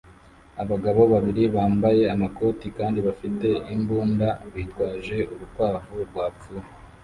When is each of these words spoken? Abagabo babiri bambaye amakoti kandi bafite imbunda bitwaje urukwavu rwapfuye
Abagabo 0.63 1.01
babiri 1.13 1.43
bambaye 1.55 2.03
amakoti 2.15 2.65
kandi 2.77 2.99
bafite 3.07 3.47
imbunda 3.73 4.27
bitwaje 4.53 5.17
urukwavu 5.33 5.93
rwapfuye 6.09 6.65